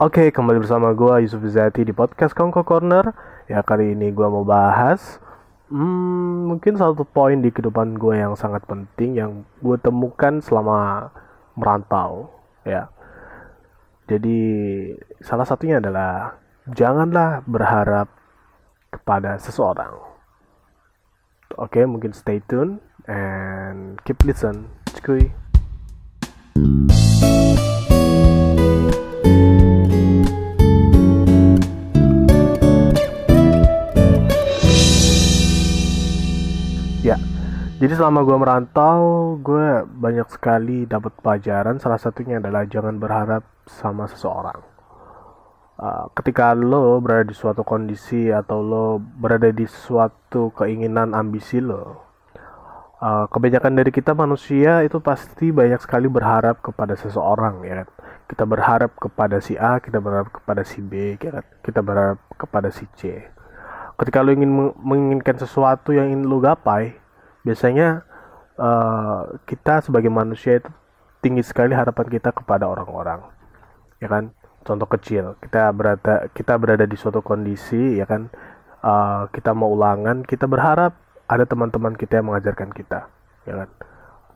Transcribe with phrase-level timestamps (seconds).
[0.00, 3.12] Oke, kembali bersama gue Yusuf Zati di podcast Kongko Corner.
[3.52, 5.20] Ya kali ini gue mau bahas
[5.68, 11.12] hmm, mungkin satu poin di kehidupan gue yang sangat penting yang gue temukan selama
[11.52, 12.32] merantau.
[12.64, 12.88] Ya,
[14.08, 14.40] jadi
[15.20, 16.40] salah satunya adalah
[16.72, 18.08] janganlah berharap
[18.88, 20.00] kepada seseorang.
[21.60, 24.64] Oke, mungkin stay tune and keep listen.
[25.04, 25.28] Cuy.
[37.80, 39.00] Jadi selama gue merantau,
[39.40, 41.80] gue banyak sekali dapat pelajaran.
[41.80, 44.60] Salah satunya adalah jangan berharap sama seseorang.
[45.80, 52.04] Uh, ketika lo berada di suatu kondisi atau lo berada di suatu keinginan ambisi lo,
[53.00, 57.88] uh, kebanyakan dari kita manusia itu pasti banyak sekali berharap kepada seseorang, ya kan?
[58.28, 61.48] Kita berharap kepada si A, kita berharap kepada si B, ya kan?
[61.64, 63.24] Kita berharap kepada si C
[64.00, 66.99] ketika lo ingin menginginkan sesuatu yang ingin lo gapai
[67.46, 68.04] biasanya
[68.60, 70.70] uh, kita sebagai manusia itu
[71.20, 73.24] tinggi sekali harapan kita kepada orang-orang
[74.00, 74.32] ya kan?
[74.60, 78.28] Contoh kecil kita berada kita berada di suatu kondisi ya kan?
[78.80, 80.96] Uh, kita mau ulangan kita berharap
[81.28, 83.08] ada teman-teman kita yang mengajarkan kita
[83.44, 83.68] ya kan?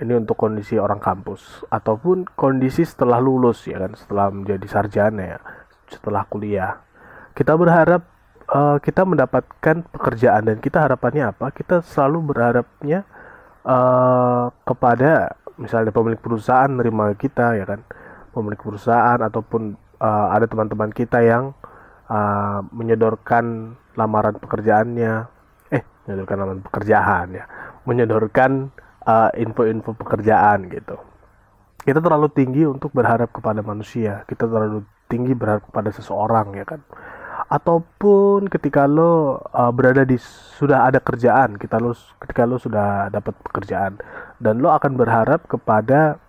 [0.00, 3.92] Ini untuk kondisi orang kampus ataupun kondisi setelah lulus ya kan?
[3.96, 5.40] Setelah menjadi sarjana ya
[5.90, 6.80] setelah kuliah.
[7.34, 8.06] Kita berharap
[8.50, 11.54] uh, kita mendapatkan pekerjaan dan kita harapannya apa?
[11.54, 13.06] Kita selalu berharapnya
[13.64, 17.80] uh, kepada misalnya pemilik perusahaan menerima kita ya kan,
[18.34, 21.54] pemilik perusahaan ataupun uh, ada teman-teman kita yang
[22.10, 25.14] uh, menyodorkan lamaran pekerjaannya,
[25.70, 27.44] eh menyodorkan lamaran pekerjaan ya,
[27.86, 28.72] menyodorkan
[29.34, 30.96] info-info uh, pekerjaan gitu.
[31.80, 36.84] Kita terlalu tinggi untuk berharap kepada manusia, kita terlalu tinggi berharap kepada seseorang ya kan
[37.50, 40.14] ataupun ketika lo uh, berada di
[40.54, 43.98] sudah ada kerjaan kita lo ketika lo sudah dapat pekerjaan.
[44.38, 46.22] Dan lo akan berharap kepada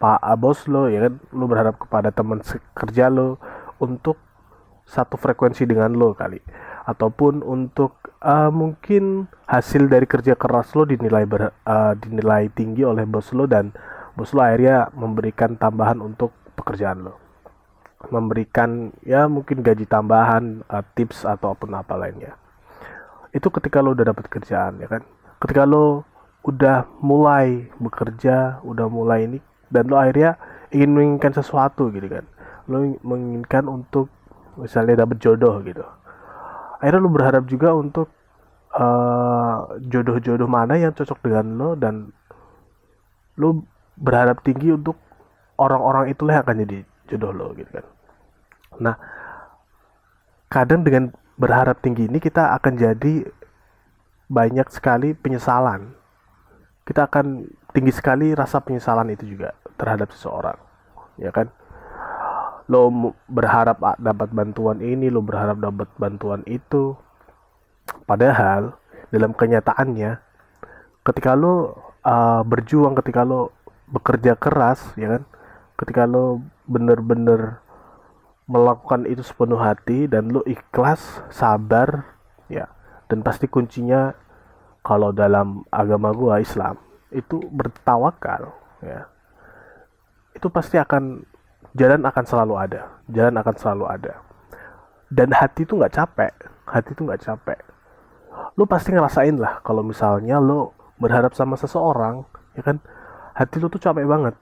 [0.00, 1.20] pak uh, bos lo ya kan?
[1.36, 2.40] Lo berharap kepada teman
[2.72, 3.36] kerja lo
[3.76, 4.16] untuk
[4.88, 6.40] satu frekuensi dengan lo kali.
[6.88, 13.04] Ataupun untuk uh, mungkin hasil dari kerja keras lo dinilai ber, uh, dinilai tinggi oleh
[13.04, 13.68] bos lo dan
[14.16, 17.23] bos lo akhirnya memberikan tambahan untuk pekerjaan lo
[18.10, 22.36] memberikan ya mungkin gaji tambahan, uh, tips ataupun apa lainnya.
[23.34, 25.02] Itu ketika lo udah dapat kerjaan ya kan.
[25.40, 26.04] Ketika lo
[26.44, 29.38] udah mulai bekerja, udah mulai ini
[29.72, 30.36] dan lo akhirnya
[30.70, 32.24] ingin menginginkan sesuatu gitu kan.
[32.68, 34.08] Lo menginginkan untuk
[34.60, 35.82] misalnya dapat jodoh gitu.
[36.78, 38.12] Akhirnya lo berharap juga untuk
[38.76, 42.12] uh, jodoh-jodoh mana yang cocok dengan lo dan
[43.38, 43.66] lo
[43.98, 44.98] berharap tinggi untuk
[45.58, 46.78] orang-orang itulah yang akan jadi
[47.10, 47.86] jodoh lo gitu kan.
[48.80, 48.96] Nah,
[50.50, 53.26] kadang dengan berharap tinggi ini kita akan jadi
[54.30, 55.94] banyak sekali penyesalan.
[56.84, 60.58] Kita akan tinggi sekali rasa penyesalan itu juga terhadap seseorang,
[61.18, 61.48] ya kan?
[62.68, 62.92] Lo
[63.28, 66.96] berharap dapat bantuan ini, lo berharap dapat bantuan itu.
[68.04, 68.76] Padahal
[69.12, 70.20] dalam kenyataannya,
[71.04, 73.52] ketika lo uh, berjuang, ketika lo
[73.88, 75.22] bekerja keras, ya kan?
[75.76, 77.63] Ketika lo bener-bener
[78.44, 82.04] melakukan itu sepenuh hati dan lu ikhlas, sabar,
[82.48, 82.68] ya.
[83.08, 84.12] Dan pasti kuncinya
[84.84, 86.76] kalau dalam agama gua Islam
[87.08, 88.52] itu bertawakal,
[88.84, 89.08] ya.
[90.36, 91.24] Itu pasti akan
[91.74, 94.14] jalan akan selalu ada, jalan akan selalu ada.
[95.08, 96.32] Dan hati itu nggak capek,
[96.66, 97.60] hati itu nggak capek.
[98.58, 102.26] Lu pasti ngerasain lah kalau misalnya lu berharap sama seseorang,
[102.58, 102.82] ya kan,
[103.34, 104.34] hati lu tuh capek banget,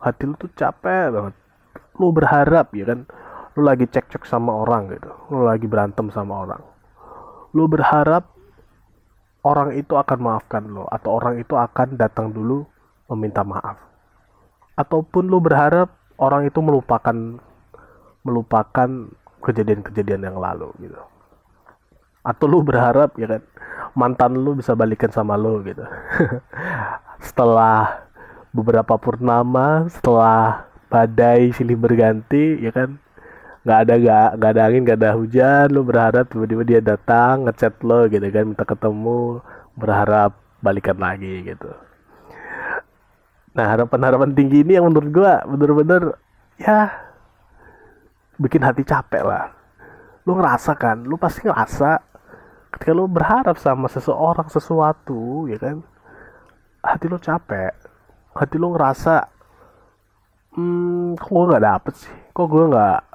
[0.00, 1.34] hati lu tuh capek banget.
[1.96, 3.08] Lu berharap, ya kan,
[3.56, 5.10] lu lagi cekcok sama orang gitu.
[5.32, 6.62] Lu lagi berantem sama orang.
[7.52, 8.28] Lu berharap
[9.44, 12.64] orang itu akan maafkan lo atau orang itu akan datang dulu
[13.12, 13.76] meminta maaf.
[14.78, 17.16] Ataupun lu berharap orang itu melupakan
[18.22, 18.88] melupakan
[19.42, 21.00] kejadian-kejadian yang lalu gitu.
[22.22, 23.42] Atau lu berharap ya kan
[23.92, 25.82] mantan lu bisa balikan sama lu gitu.
[27.26, 28.08] Setelah
[28.52, 33.00] beberapa purnama setelah badai silih berganti ya kan
[33.62, 35.66] nggak ada nggak nggak ada angin nggak ada hujan.
[35.70, 39.42] Lu berharap tiba-tiba dia datang ngechat lo gitu kan minta ketemu
[39.78, 41.70] berharap balikan lagi gitu.
[43.52, 46.16] Nah harapan-harapan tinggi ini yang menurut gua bener-bener
[46.56, 46.90] ya
[48.40, 49.52] bikin hati capek lah.
[50.24, 51.02] Lu ngerasa kan?
[51.04, 52.00] Lu pasti ngerasa
[52.72, 55.84] ketika lu berharap sama seseorang sesuatu ya kan?
[56.82, 57.74] Hati lu capek.
[58.32, 59.28] Hati lu ngerasa
[60.56, 62.14] hmm kok gue nggak dapet sih?
[62.32, 63.11] Kok gue nggak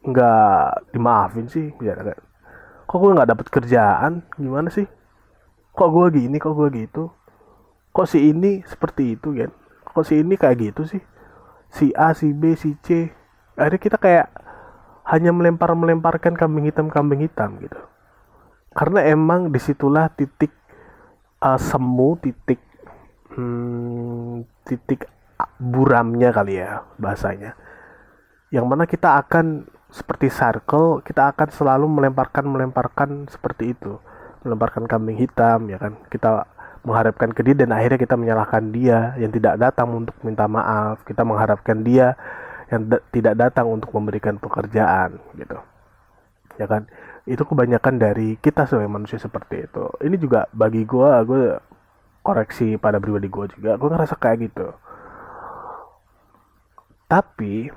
[0.00, 2.16] nggak dimaafin sih ya kan
[2.90, 4.26] kok gue nggak dapet kerjaan?
[4.34, 4.82] Gimana sih?
[5.78, 7.14] Kok gue gini kok gue gitu?
[7.94, 9.54] Kok si ini seperti itu kan
[9.90, 11.02] kok si ini kayak gitu sih?
[11.70, 13.06] Si A si B si C.
[13.54, 14.26] Akhirnya kita kayak
[15.06, 17.78] hanya melempar melemparkan kambing hitam kambing hitam gitu.
[18.74, 20.50] Karena emang di situlah titik
[21.46, 22.58] uh, semu titik
[23.38, 25.06] hmm, titik
[25.62, 27.54] buramnya kali ya bahasanya.
[28.50, 33.98] Yang mana kita akan seperti circle kita akan selalu melemparkan melemparkan seperti itu.
[34.46, 35.98] Melemparkan kambing hitam ya kan?
[36.08, 36.46] Kita
[36.80, 41.02] mengharapkan ke dia dan akhirnya kita menyalahkan dia yang tidak datang untuk minta maaf.
[41.04, 42.16] Kita mengharapkan dia
[42.70, 45.58] yang da tidak datang untuk memberikan pekerjaan gitu.
[46.56, 46.86] Ya kan?
[47.26, 49.84] Itu kebanyakan dari kita sebagai manusia seperti itu.
[50.00, 51.44] Ini juga bagi gue gue
[52.22, 53.76] koreksi pada pribadi gue juga.
[53.76, 54.68] Gue ngerasa kayak gitu.
[57.10, 57.68] Tapi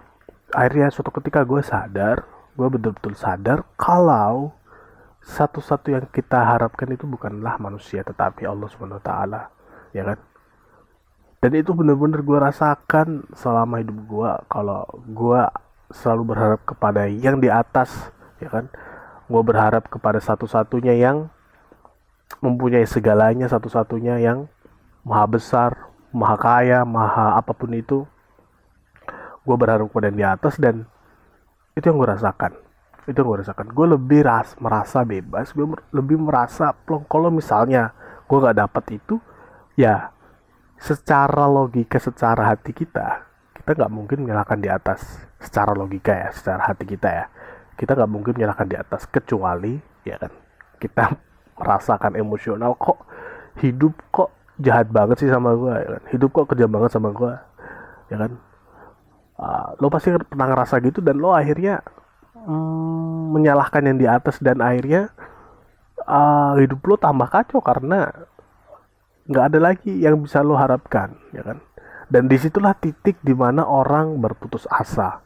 [0.53, 4.53] akhirnya suatu ketika gue sadar gue betul-betul sadar kalau
[5.23, 9.41] satu-satu yang kita harapkan itu bukanlah manusia tetapi Allah Subhanahu wa taala
[9.95, 10.19] ya kan?
[11.43, 15.41] Dan itu bener-bener gue rasakan selama hidup gue kalau gue
[15.91, 18.67] selalu berharap kepada yang di atas ya kan?
[19.27, 21.31] Gue berharap kepada satu-satunya yang
[22.43, 24.51] mempunyai segalanya satu-satunya yang
[25.03, 25.71] maha besar
[26.15, 28.07] maha kaya maha apa pun itu
[29.43, 30.87] gue berharap kepada yang di atas dan
[31.75, 32.51] itu yang gue rasakan.
[33.03, 33.65] Itu yang gue rasakan.
[33.75, 37.91] Gue lebih ras merasa bebas gue lebih merasa plong kalau misalnya
[38.25, 39.19] gue gak dapat itu
[39.75, 40.09] ya
[40.79, 45.23] secara logika secara hati kita kita nggak mungkin menyalahkan di atas.
[45.39, 47.25] Secara logika ya secara hati kita ya.
[47.79, 50.35] Kita nggak mungkin menyalahkan di atas kecuali ya kan
[50.83, 51.15] kita
[51.63, 53.07] merasakan emosional kok
[53.63, 56.03] hidup kok jahat banget sih sama gue ya kan.
[56.11, 57.33] Hidup kok kejam banget sama gue
[58.11, 58.31] ya kan
[59.43, 61.83] uh, lo pasti pernah ngerasa gitu dan lo akhirnya
[62.47, 65.11] mm, menyalahkan yang di atas dan akhirnya
[66.07, 68.07] uh, hidup lo tambah kacau karena
[69.27, 71.59] nggak ada lagi yang bisa lo harapkan ya kan?
[72.11, 75.23] Dan di situlah titik di mana orang berputus asa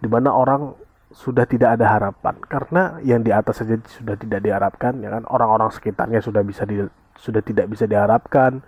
[0.00, 0.72] di mana orang
[1.10, 2.38] sudah tidak ada harapan.
[2.46, 5.26] Karena yang di atas saja sudah tidak diharapkan ya kan?
[5.26, 6.80] Orang-orang sekitarnya sudah bisa di,
[7.18, 8.62] sudah tidak bisa diharapkan.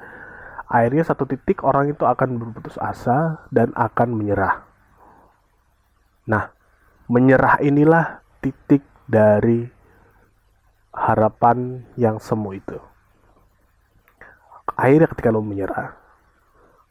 [0.66, 4.71] Akhirnya satu titik orang itu akan berputus asa dan akan menyerah
[6.28, 6.54] nah
[7.10, 9.66] menyerah inilah titik dari
[10.92, 12.78] harapan yang semu itu.
[14.72, 15.96] Akhirnya ketika lo menyerah,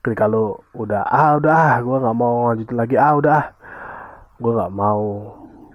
[0.01, 2.95] ketika lo udah ah udah ah gue nggak mau lanjutin lagi.
[2.97, 3.47] Ah udah ah
[4.41, 5.03] gue nggak mau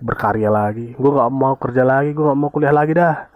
[0.03, 3.31] berkarya lagi, gue nggak mau kerja lagi, gue nggak mau kuliah lagi dah,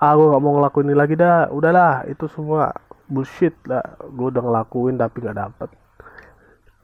[0.00, 2.74] ah gue nggak mau ngelakuin ini lagi dah, udahlah itu semua
[3.06, 5.70] bullshit lah, gue udah ngelakuin tapi nggak dapet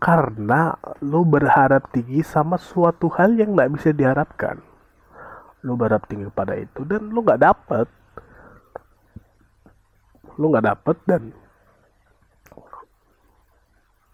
[0.07, 4.63] karena lo berharap tinggi sama suatu hal yang nggak bisa diharapkan.
[5.67, 7.91] Lo berharap tinggi pada itu dan lo nggak dapet.
[10.39, 11.35] Lo nggak dapet dan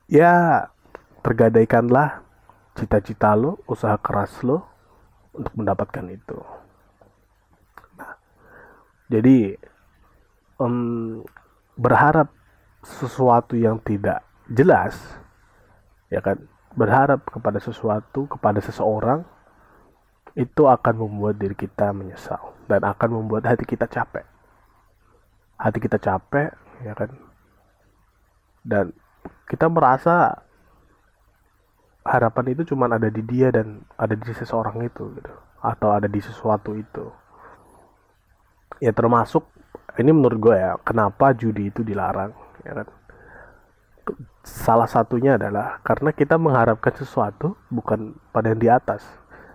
[0.08, 0.64] ya
[1.20, 2.24] tergadaikanlah
[2.72, 4.64] cita-cita lo usaha keras lo
[5.36, 6.40] untuk mendapatkan itu.
[8.00, 8.16] Nah,
[9.12, 9.60] jadi
[10.56, 11.20] um,
[11.76, 12.32] berharap
[12.80, 15.20] sesuatu yang tidak jelas
[16.12, 16.36] ya kan
[16.76, 19.24] berharap kepada sesuatu kepada seseorang
[20.36, 24.24] itu akan membuat diri kita menyesal dan akan membuat hati kita capek.
[25.56, 26.52] Hati kita capek
[26.84, 27.10] ya kan?
[28.64, 28.84] Dan
[29.48, 30.44] kita merasa
[32.04, 35.32] harapan itu cuma ada di dia dan ada di seseorang itu gitu.
[35.60, 37.08] Atau ada di sesuatu itu.
[38.80, 39.44] Ya termasuk
[40.00, 42.32] ini menurut gue ya kenapa judi itu dilarang
[42.64, 42.88] ya kan
[44.42, 49.02] salah satunya adalah karena kita mengharapkan sesuatu bukan pada yang di atas.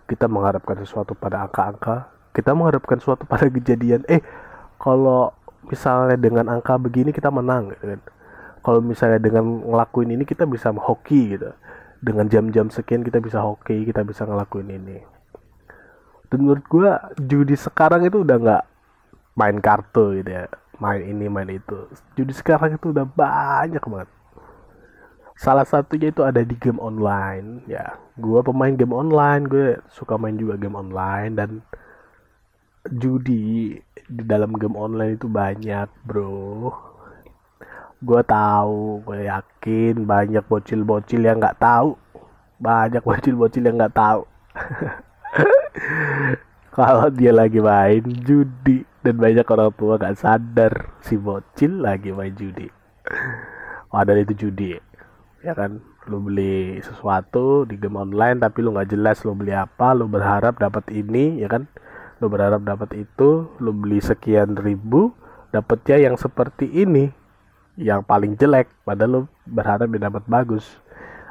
[0.07, 2.07] Kita mengharapkan sesuatu pada angka-angka.
[2.31, 4.07] Kita mengharapkan sesuatu pada kejadian.
[4.07, 4.23] Eh,
[4.79, 5.35] kalau
[5.67, 8.01] misalnya dengan angka begini kita menang gitu kan.
[8.63, 11.51] Kalau misalnya dengan ngelakuin ini kita bisa hoki gitu.
[11.99, 14.97] Dengan jam-jam sekian kita bisa hoki, kita bisa ngelakuin ini.
[16.27, 16.91] Dan menurut gue
[17.27, 18.63] judi sekarang itu udah nggak
[19.35, 20.47] main kartu gitu ya.
[20.77, 21.89] Main ini, main itu.
[22.13, 24.09] Judi sekarang itu udah banyak banget
[25.37, 27.93] salah satunya itu ada di game online ya.
[28.17, 31.61] Gue pemain game online gue suka main juga game online dan
[32.89, 33.77] judi
[34.09, 36.73] di dalam game online itu banyak bro.
[38.01, 41.93] Gue tahu gue yakin banyak bocil-bocil yang nggak tahu.
[42.57, 44.25] Banyak bocil-bocil yang nggak tahu.
[46.77, 52.37] Kalau dia lagi main judi dan banyak orang tua gak sadar si bocil lagi main
[52.37, 52.69] judi.
[53.89, 54.77] Ada itu judi
[55.47, 55.79] ya kan?
[56.11, 60.59] Lu beli sesuatu di game online tapi lu nggak jelas lu beli apa lu berharap
[60.59, 61.71] dapat ini ya kan?
[62.19, 65.15] Lu berharap dapat itu lu beli sekian ribu
[65.55, 67.07] dapetnya yang seperti ini
[67.79, 70.67] yang paling jelek padahal lu berharap dia dapat bagus.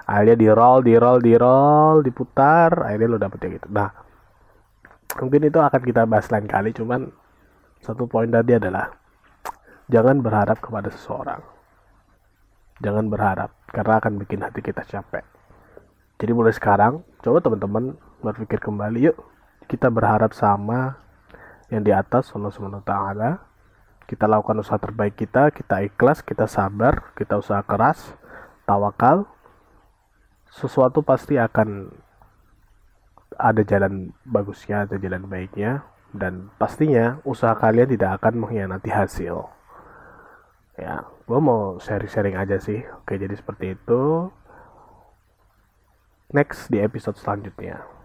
[0.08, 3.90] Akhirnya di roll di roll di roll diputar akhirnya lu dapetnya gitu nah
[5.18, 7.10] mungkin itu akan kita bahas lain kali cuman
[7.80, 8.92] satu poin tadi adalah
[9.88, 11.55] jangan berharap kepada seseorang
[12.80, 15.24] jangan berharap karena akan bikin hati kita capek.
[16.16, 19.16] Jadi mulai sekarang coba teman-teman berpikir kembali yuk.
[19.68, 20.96] Kita berharap sama
[21.68, 23.44] yang di atas Allah Subhanahu taala.
[24.06, 28.14] Kita lakukan usaha terbaik kita kita ikhlas kita sabar kita usaha keras
[28.64, 29.26] tawakal.
[30.48, 31.90] Sesuatu pasti akan
[33.36, 35.84] ada jalan bagusnya ada jalan baiknya.
[36.16, 39.52] Dan pastinya usaha kalian tidak akan mengkhianati hasil.
[40.80, 42.80] Ya gue mau sharing-sharing aja sih.
[43.02, 44.30] Oke jadi seperti itu.
[46.30, 47.95] Next di episode selanjutnya